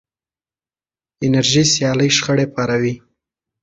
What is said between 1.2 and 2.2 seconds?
انرژي سیالۍ